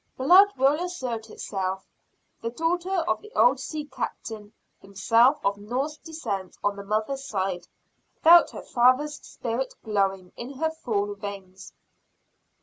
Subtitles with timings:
[0.17, 1.85] Blood will assert itself.
[2.41, 7.67] The daughter of the old sea captain, himself of Norse descent on the mother's side,
[8.23, 11.71] felt her father's spirit glowing in her full veins.